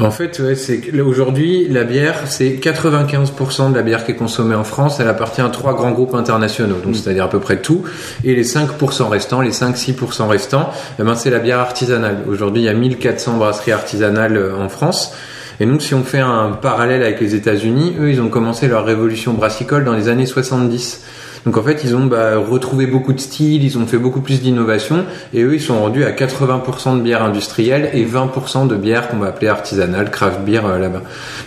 [0.00, 4.56] En fait, ouais, c'est aujourd'hui la bière, c'est 95% de la bière qui est consommée
[4.56, 7.84] en France, elle appartient à trois grands groupes internationaux, donc c'est-à-dire à peu près tout.
[8.24, 12.24] Et les 5% restants, les 5-6% restants, eh ben, c'est la bière artisanale.
[12.28, 15.14] Aujourd'hui, il y a 1400 brasseries artisanales euh, en France.
[15.60, 18.84] Et donc, si on fait un parallèle avec les États-Unis, eux, ils ont commencé leur
[18.84, 21.02] révolution brassicole dans les années 70.
[21.44, 24.40] Donc en fait, ils ont bah, retrouvé beaucoup de styles, ils ont fait beaucoup plus
[24.40, 25.04] d'innovation,
[25.34, 29.18] et eux, ils sont rendus à 80% de bière industrielle et 20% de bière qu'on
[29.18, 31.02] va appeler artisanale, craft beer euh, là-bas.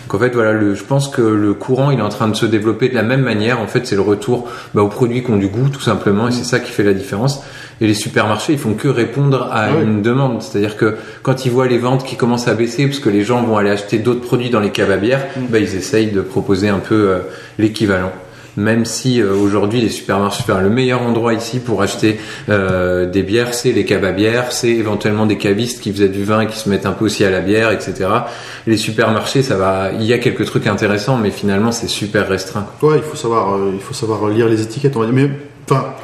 [0.06, 2.36] Donc en fait, voilà, le, je pense que le courant, il est en train de
[2.36, 3.60] se développer de la même manière.
[3.60, 6.32] En fait, c'est le retour bah, aux produits qui ont du goût, tout simplement, et
[6.32, 7.42] c'est ça qui fait la différence.
[7.80, 9.82] Et les supermarchés, ils font que répondre à Ouais.
[9.82, 10.42] une demande.
[10.42, 13.42] C'est-à-dire que quand ils voient les ventes qui commencent à baisser, parce que les gens
[13.42, 16.68] vont aller acheter d'autres produits dans les caves à bière, bah, ils essayent de proposer
[16.68, 17.18] un peu euh,
[17.58, 18.12] l'équivalent.
[18.58, 22.18] Même si euh, aujourd'hui les supermarchés, enfin, le meilleur endroit ici pour acheter
[22.48, 24.12] euh, des bières, c'est les caves à
[24.50, 27.24] c'est éventuellement des cavistes qui faisaient du vin et qui se mettent un peu aussi
[27.24, 28.08] à la bière, etc.
[28.66, 29.42] Les supermarchés,
[29.94, 32.66] il y a quelques trucs intéressants, mais finalement c'est super restreint.
[32.82, 34.96] Ouais, il faut savoir, euh, lire les étiquettes.
[34.96, 35.30] Mais
[35.70, 35.94] enfin,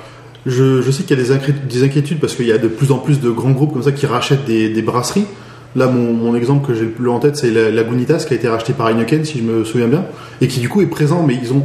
[0.46, 2.92] je, sais qu'il y a des, inquiétudes, des inquiétudes parce qu'il y a de plus
[2.92, 5.26] en plus de grands groupes comme ça qui rachètent des, brasseries.
[5.74, 8.46] Là, mon, exemple que j'ai le plus en tête, c'est la, Lagunitas qui a été
[8.46, 10.04] racheté par Heineken, si je me souviens bien,
[10.40, 11.64] et qui du coup est présent, mais ils ont,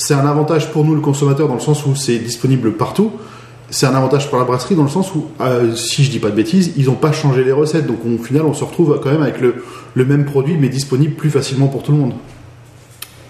[0.00, 3.12] c'est un avantage pour nous le consommateur dans le sens où c'est disponible partout.
[3.68, 6.30] C'est un avantage pour la brasserie dans le sens où, euh, si je dis pas
[6.30, 9.10] de bêtises, ils n'ont pas changé les recettes, donc au final, on se retrouve quand
[9.10, 12.14] même avec le, même produit, mais disponible plus facilement pour tout le monde.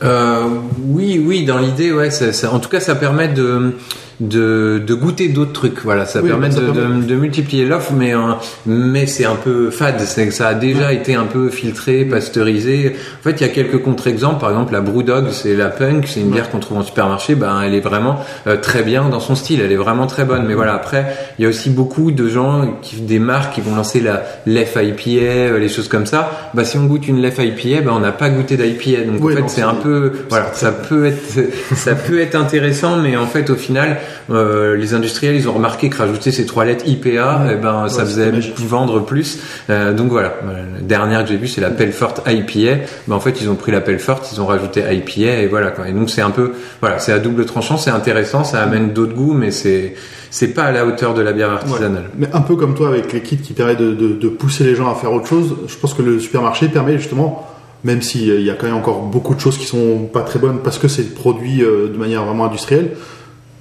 [0.04, 0.48] Euh,
[0.84, 2.08] oui, oui, dans l'idée, ouais.
[2.50, 3.74] en tout cas, ça permet de
[4.20, 5.80] de, de goûter d'autres trucs.
[5.82, 7.02] Voilà, ça Oui, permet, ça de, permet.
[7.02, 8.18] De, de multiplier l'offre, mais euh,
[8.66, 9.98] mais c'est un peu fade.
[10.00, 12.94] C'est que ça a déjà été un peu filtré, pasteurisé.
[13.20, 14.40] En fait, il y a quelques contre-exemples.
[14.40, 17.34] Par exemple, la Brewdog, c'est la Punk, c'est une bière qu'on trouve en supermarché.
[17.34, 19.60] Ben, elle est vraiment euh, très bien dans son style.
[19.64, 20.44] Elle est vraiment très bonne.
[20.46, 21.06] Mais voilà, après,
[21.38, 24.76] il y a aussi beaucoup de gens qui des marques qui vont lancer la l'EF
[24.76, 26.50] IPA, euh, les choses comme ça.
[26.54, 29.04] Bah, si on goûte une LEF IPA, ben on n'a pas goûté d'IPA.
[29.04, 31.20] Donc Oui, en fait, c'est- un peu voilà, ça peut être
[31.74, 33.98] ça peut être intéressant, mais en fait, au final,
[34.30, 38.04] euh, les industriels, ils ont remarqué que rajouter ces trois lettres IPA, eh ben, ça
[38.04, 39.38] faisait vendre plus.
[39.70, 42.82] Euh, donc voilà, Euh, la dernière que j'ai vue, c'est la Pelfort IPA.
[43.08, 45.70] Ben, en fait, ils ont pris la Pelfort, ils ont rajouté IPA et voilà.
[45.70, 45.88] Quoi.
[45.88, 49.14] Et donc c'est un peu, voilà, c'est à double tranchant, c'est intéressant, ça amène d'autres
[49.14, 49.94] goûts, mais c'est
[50.32, 51.54] c'est pas à la hauteur de la bière Ouais.
[51.54, 52.04] artisanale.
[52.16, 54.76] Mais un peu comme toi avec les kits qui permettent de, de- de pousser les
[54.76, 57.48] gens à faire autre chose, je pense que le supermarché permet justement,
[57.82, 60.58] même s'il y a quand même encore beaucoup de choses qui sont pas très bonnes
[60.62, 62.90] parce que c'est produit euh, de manière vraiment industrielle,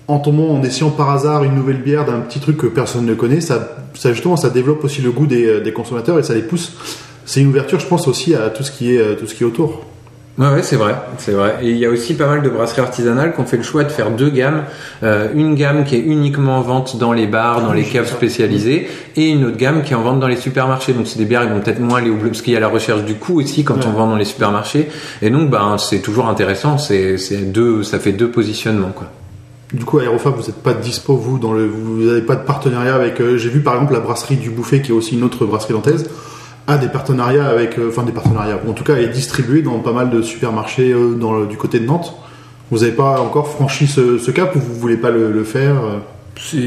[0.09, 3.13] en tombant, en essayant par hasard une nouvelle bière d'un petit truc que personne ne
[3.13, 6.33] connaît, ça, ça justement, ça développe aussi le goût des, euh, des consommateurs et ça
[6.33, 6.73] les pousse.
[7.25, 9.43] C'est une ouverture, je pense aussi à tout ce qui est, euh, tout ce qui
[9.43, 9.85] est autour.
[10.39, 11.57] Ouais, ouais, c'est vrai, c'est vrai.
[11.61, 13.83] Et il y a aussi pas mal de brasseries artisanales qui ont fait le choix
[13.83, 14.63] de faire deux gammes.
[15.03, 18.87] Euh, une gamme qui est uniquement en vente dans les bars, dans les caves spécialisées,
[19.15, 20.93] et une autre gamme qui est en vente dans les supermarchés.
[20.93, 22.61] Donc c'est des bières qui vont peut-être moins aller au bleu, parce qu'il y a
[22.61, 24.87] la recherche du coût aussi quand on vend dans les supermarchés.
[25.21, 26.79] Et donc, ben, c'est toujours intéressant.
[26.79, 29.07] C'est, c'est deux, ça fait deux positionnements, quoi.
[29.73, 33.21] Du coup, Aérofab, vous n'êtes pas dispo, vous, vous n'avez pas de partenariat avec.
[33.21, 35.73] euh, J'ai vu par exemple la brasserie du Bouffet, qui est aussi une autre brasserie
[35.73, 36.09] nantaise,
[36.65, 38.59] a des partenariats avec, euh, enfin des partenariats.
[38.67, 42.15] En tout cas, est distribuée dans pas mal de supermarchés euh, du côté de Nantes.
[42.71, 45.75] Vous n'avez pas encore franchi ce, cap ou vous voulez pas le, le faire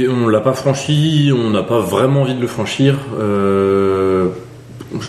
[0.09, 2.99] On l'a pas franchi, on n'a pas vraiment envie de le franchir.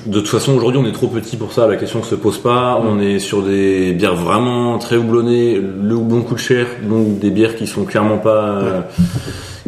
[0.06, 1.68] De toute façon, aujourd'hui, on est trop petit pour ça.
[1.68, 2.82] La question ne se pose pas.
[2.84, 5.60] On est sur des bières vraiment très houblonnées.
[5.60, 8.82] Le houblon coûte cher, donc des bières qui sont clairement pas, euh,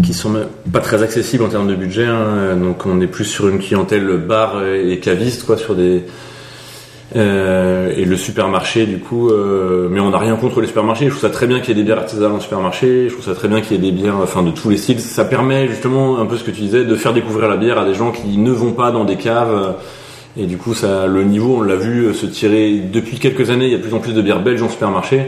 [0.03, 0.33] qui sont
[0.71, 2.05] pas très accessibles en termes de budget.
[2.05, 2.55] hein.
[2.55, 6.03] Donc, on est plus sur une clientèle bar et caviste, quoi, sur des
[7.15, 11.05] euh, et le supermarché, du coup, euh, mais on n'a rien contre les supermarchés.
[11.05, 13.07] Je trouve ça très bien qu'il y ait des bières artisanales en supermarché.
[13.09, 14.99] Je trouve ça très bien qu'il y ait des bières, enfin, de tous les styles.
[14.99, 17.85] Ça permet justement un peu ce que tu disais, de faire découvrir la bière à
[17.85, 19.75] des gens qui ne vont pas dans des caves.
[20.37, 23.65] Et du coup, ça, le niveau, on l'a vu se tirer depuis quelques années.
[23.65, 25.27] Il y a de plus en plus de bières belges en supermarché.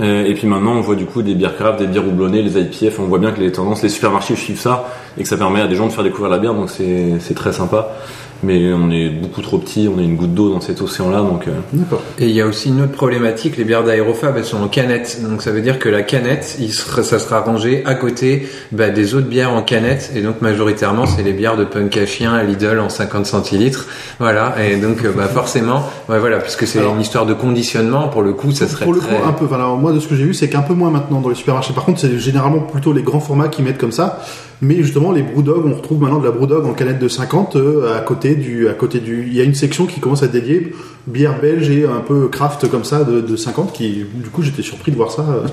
[0.00, 2.58] Euh, et puis maintenant, on voit du coup des bières craft, des bières houblonnées, les
[2.58, 2.98] IPF.
[2.98, 5.66] On voit bien que les tendances, les supermarchés suivent ça et que ça permet à
[5.66, 6.54] des gens de faire découvrir la bière.
[6.54, 7.94] Donc c'est c'est très sympa.
[8.42, 9.88] Mais on est beaucoup trop petit.
[9.92, 11.18] On est une goutte d'eau dans cet océan-là.
[11.22, 12.02] Donc euh, D'accord.
[12.18, 15.20] Et il y a aussi une autre problématique, les bières d'Aérofab, elles sont en canette.
[15.28, 18.90] Donc ça veut dire que la canette, il sera- ça sera rangé à côté bah,
[18.90, 20.12] des autres bières en canette.
[20.14, 23.86] Et donc majoritairement, c'est les bières de punk à chien à Lidl en 50 centilitres.
[24.20, 24.54] Voilà.
[24.64, 28.32] Et donc euh, bah, forcément, ouais, voilà, puisque c'est une histoire de conditionnement, pour le
[28.34, 29.16] coup, ça serait Pour le très...
[29.16, 29.46] coup, un peu.
[29.46, 31.34] Enfin, alors, moi, de ce que j'ai vu, c'est qu'un peu moins maintenant dans les
[31.34, 31.72] supermarchés.
[31.72, 34.20] Par contre, c'est généralement plutôt les grands formats qui mettent comme ça.
[34.60, 37.96] Mais justement, les Brewdog, on retrouve maintenant de la Brewdog en canette de 50 euh,
[37.96, 39.24] à côté du, à côté du.
[39.28, 40.72] Il y a une section qui commence à dédiée
[41.06, 43.72] bière belge et un peu craft comme ça de, de 50.
[43.72, 45.24] Qui, du coup, j'étais surpris de voir ça.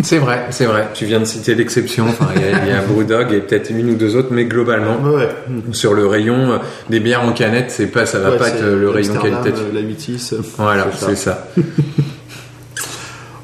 [0.00, 0.90] C'est vrai, c'est vrai.
[0.94, 2.04] Tu viens de citer l'exception.
[2.06, 4.44] Enfin, il y a, il y a Brewdog et peut-être une ou deux autres, mais
[4.44, 5.28] globalement, Ouais, ouais.
[5.72, 8.62] sur le rayon euh, des bières en canette, c'est pas, ça va Ouais, pas être
[8.62, 9.64] euh, le rayon qualitatif.
[9.74, 10.34] La 8-6.
[10.56, 11.06] Voilà, c'est ça.
[11.08, 11.48] c'est ça.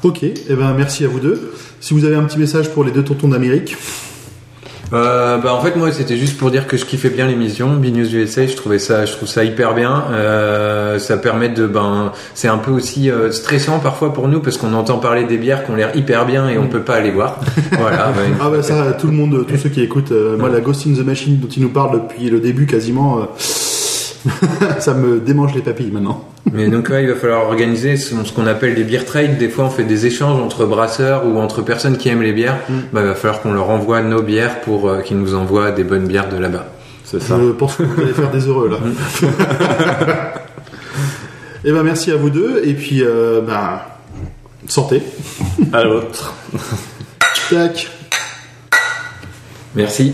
[0.03, 1.51] Ok, et ben merci à vous deux.
[1.81, 3.75] Si vous avez un petit message pour les deux tontons d'Amérique.
[4.93, 8.15] Euh, bah en fait moi c'était juste pour dire que je kiffais bien l'émission B-News
[8.15, 10.05] USA je trouvais ça je trouve ça hyper bien.
[10.11, 14.57] Euh, ça permet de ben c'est un peu aussi euh, stressant parfois pour nous parce
[14.57, 17.11] qu'on entend parler des bières qui ont l'air hyper bien et on peut pas aller
[17.11, 17.39] voir.
[17.79, 20.61] Voilà bah, Ah bah ça, tout le monde, tous ceux qui écoutent, euh, moi la
[20.61, 23.21] Ghost in the Machine dont il nous parle depuis le début quasiment, euh,
[24.79, 26.27] ça me démange les papilles maintenant.
[26.51, 29.37] Mais donc ouais, il va falloir organiser ce, ce qu'on appelle des beer trades.
[29.37, 32.57] Des fois, on fait des échanges entre brasseurs ou entre personnes qui aiment les bières.
[32.93, 35.83] Bah, il va falloir qu'on leur envoie nos bières pour euh, qu'ils nous envoient des
[35.83, 36.67] bonnes bières de là-bas.
[37.03, 37.37] c'est ça.
[37.39, 38.77] Je pense que vous allez faire des heureux là.
[41.67, 43.81] Et ben merci à vous deux et puis euh, ben
[44.67, 45.01] santé.
[45.73, 46.35] À l'autre.
[47.49, 47.89] Tac.
[49.75, 50.13] Merci.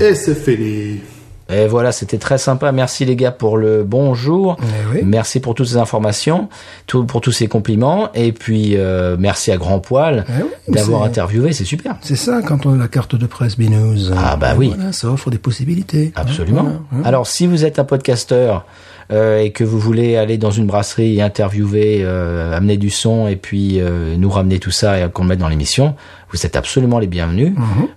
[0.00, 1.00] Et c'est fini.
[1.50, 2.72] Et voilà, c'était très sympa.
[2.72, 4.56] Merci les gars pour le bonjour.
[4.60, 5.02] Eh oui.
[5.04, 6.48] Merci pour toutes ces informations,
[6.86, 8.10] tout, pour tous ces compliments.
[8.14, 11.52] Et puis, euh, merci à Grand Poil Eh oui, d'avoir interviewé.
[11.52, 11.96] C'est super.
[12.02, 14.12] C'est ça, quand on a la carte de presse Binous.
[14.14, 14.72] Ah, bah oui.
[14.74, 16.12] Voilà, ça offre des possibilités.
[16.16, 16.62] Absolument.
[16.62, 17.02] Voilà, hein.
[17.04, 18.66] Alors, si vous êtes un podcasteur
[19.10, 23.26] euh, et que vous voulez aller dans une brasserie et interviewer, euh, amener du son
[23.26, 25.94] et puis euh, nous ramener tout ça et qu'on le mette dans l'émission,
[26.32, 27.52] vous êtes absolument les bienvenus.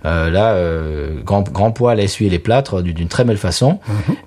[0.05, 3.79] Euh, là, euh, grand, grand poil a essuyé les plâtres d'une très belle façon.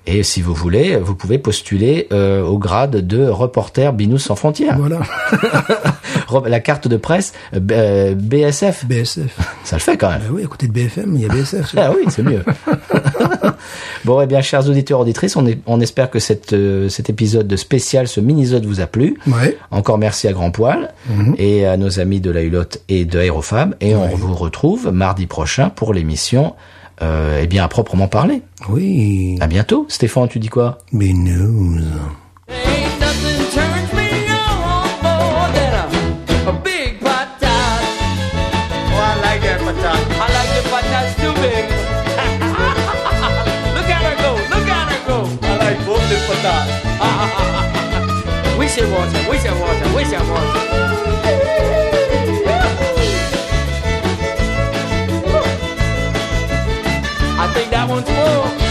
[0.05, 4.77] Et si vous voulez, vous pouvez postuler euh, au grade de reporter Binous sans frontières.
[4.77, 4.99] Voilà,
[6.47, 9.37] La carte de presse BSF, BSF.
[9.63, 10.19] ça le fait quand même.
[10.19, 11.75] Bah oui, à côté de BFM, il y a BSF.
[11.85, 12.43] Ah oui, c'est mieux.
[14.05, 17.47] bon, eh bien, chers auditeurs, auditrices, on, est- on espère que cette, euh, cet épisode
[17.47, 19.17] de spécial, ce mini-zode vous a plu.
[19.27, 19.57] Ouais.
[19.71, 20.93] Encore merci à Grand Poil
[21.37, 23.75] et à nos amis de la Hulotte et de Aérofab.
[23.81, 26.55] Et on vous retrouve mardi prochain pour l'émission
[27.01, 28.41] euh, eh bien, à proprement parler.
[28.69, 29.37] Oui.
[29.41, 29.85] À bientôt.
[29.89, 30.77] Stéphane, tu dis quoi?
[30.91, 31.83] Mais news.
[48.57, 50.84] We should watch it, we should watch it, we should watch it.
[57.75, 58.64] that one's full.